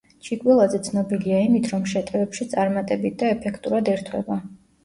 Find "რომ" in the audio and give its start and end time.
1.73-1.85